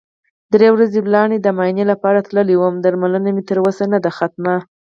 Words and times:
درې 0.53 0.67
ورځې 0.75 0.99
وړاندې 1.01 1.37
د 1.41 1.47
معاینې 1.57 1.85
لپاره 1.91 2.25
تللی 2.27 2.55
وم، 2.57 2.75
درملنه 2.85 3.29
مې 3.35 3.43
تر 3.49 3.57
اوسه 3.63 3.83
نده 3.93 4.09
ختمه. 4.17 4.55